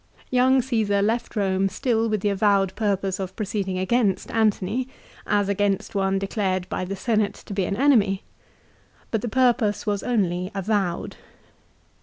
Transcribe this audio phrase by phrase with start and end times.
[0.31, 4.87] Young Caesar left Eome still with the avowed purpose of proceeding against Antony,
[5.27, 8.23] as against one declared by the Senate to be an enemy;
[9.11, 11.17] but the purpose was only avowed.